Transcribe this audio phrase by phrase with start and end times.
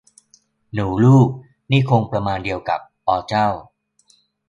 [0.73, 1.27] 'หนูลูก'
[1.71, 3.47] นี่คงประมาณเดียวกับ 'ออเจ้า'